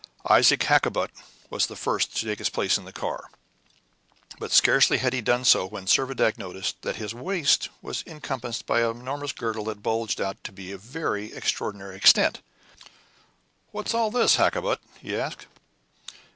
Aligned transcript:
Isaac 0.27 0.61
Hakkabut 0.63 1.11
was 1.51 1.67
the 1.67 1.75
first 1.75 2.17
to 2.17 2.25
take 2.25 2.39
his 2.39 2.49
place 2.49 2.75
in 2.79 2.85
the 2.85 2.91
car. 2.91 3.29
But 4.39 4.51
scarcely 4.51 4.97
had 4.97 5.13
he 5.13 5.21
done 5.21 5.45
so, 5.45 5.67
when 5.67 5.85
Servadac 5.85 6.39
noticed 6.39 6.81
that 6.81 6.95
his 6.95 7.13
waist 7.13 7.69
was 7.83 8.03
encompassed 8.07 8.65
by 8.65 8.79
an 8.81 8.99
enormous 8.99 9.31
girdle 9.31 9.65
that 9.65 9.83
bulged 9.83 10.19
out 10.19 10.43
to 10.45 10.73
a 10.73 10.77
very 10.79 11.31
extraordinary 11.33 11.97
extent. 11.97 12.41
"What's 13.69 13.93
all 13.93 14.09
this, 14.09 14.37
Hakkabut?" 14.37 14.79
he 14.99 15.15
asked. 15.15 15.45